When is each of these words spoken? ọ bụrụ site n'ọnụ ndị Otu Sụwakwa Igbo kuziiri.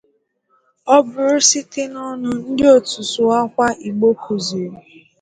ọ 0.95 0.97
bụrụ 1.09 1.37
site 1.49 1.81
n'ọnụ 1.93 2.29
ndị 2.49 2.65
Otu 2.75 2.99
Sụwakwa 3.11 3.67
Igbo 3.87 4.07
kuziiri. 4.21 4.79